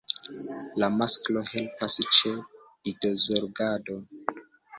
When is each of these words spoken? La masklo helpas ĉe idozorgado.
La 0.83 0.87
masklo 0.93 1.43
helpas 1.49 1.99
ĉe 2.17 2.33
idozorgado. 2.93 4.01